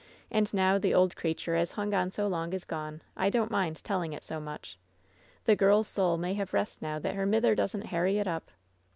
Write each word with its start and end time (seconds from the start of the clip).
And 0.31 0.51
now 0.51 0.79
the 0.79 0.95
old 0.95 1.15
creature 1.15 1.53
as 1.55 1.73
hung 1.73 1.93
on 1.93 2.09
so 2.09 2.25
long 2.27 2.53
is 2.53 2.65
gone, 2.65 3.03
I 3.15 3.29
don't 3.29 3.51
mind 3.51 3.83
telling 3.83 4.13
it 4.13 4.23
so 4.23 4.39
much. 4.39 4.79
The 5.45 5.55
girl's 5.55 5.87
soul 5.89 6.17
may 6.17 6.33
have 6.33 6.55
rest 6.55 6.81
now 6.81 6.97
that 6.97 7.13
her 7.13 7.27
mither 7.27 7.53
doesn't 7.53 7.85
harry 7.85 8.17
it 8.17 8.25
up." 8.27 8.49